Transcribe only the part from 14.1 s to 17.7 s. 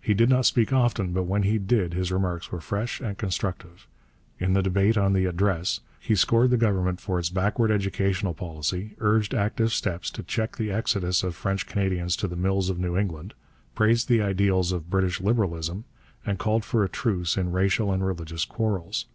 ideals of British Liberalism, and called for a truce in